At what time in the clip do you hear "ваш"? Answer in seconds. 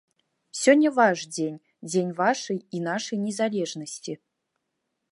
0.99-1.19